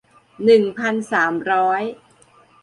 [0.45, 1.81] หนึ่งพันสามร้อย